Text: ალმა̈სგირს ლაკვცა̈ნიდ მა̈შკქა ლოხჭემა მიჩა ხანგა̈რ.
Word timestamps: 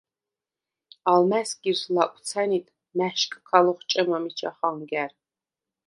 ალმა̈სგირს 1.11 1.83
ლაკვცა̈ნიდ 1.95 2.67
მა̈შკქა 2.97 3.59
ლოხჭემა 3.65 4.17
მიჩა 4.23 4.51
ხანგა̈რ. 4.57 5.11